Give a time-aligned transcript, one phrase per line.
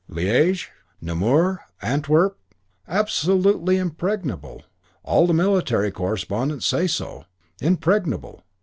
[0.09, 0.69] Liége,
[0.99, 2.35] Namur, Antwerp
[2.87, 4.63] absolutely impregnable,
[5.03, 7.25] all the military correspondents say so.
[7.61, 8.43] Impregnable.